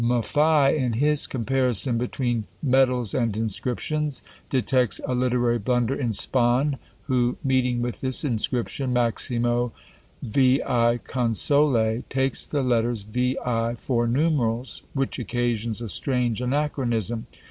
[0.03, 7.37] Maffei, in his comparison between Medals and Inscriptions, detects a literary blunder in Spon, who,
[7.43, 9.71] meeting with this inscription, Maximo
[10.23, 17.27] VI Consule takes the letters VI for numerals, which occasions a strange anachronism.